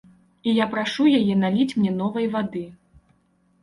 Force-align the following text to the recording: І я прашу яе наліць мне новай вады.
І 0.51 0.53
я 0.59 0.65
прашу 0.71 1.03
яе 1.19 1.37
наліць 1.43 1.71
мне 1.79 1.95
новай 2.01 2.25
вады. 2.39 2.67